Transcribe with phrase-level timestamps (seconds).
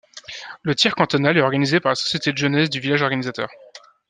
[0.63, 3.49] Le tir cantonal est organisé par la société de jeunesse du village organisateur.